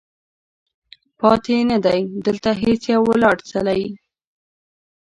[1.19, 3.81] پاتې نه دی، دلته هیڅ یو ولاړ څلی